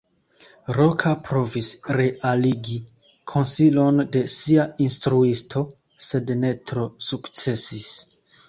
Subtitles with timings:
[0.77, 1.67] Roka provis
[1.97, 2.77] realigi
[3.33, 5.65] konsilon de sia instruisto,
[6.09, 7.89] sed ne tro sukcesis.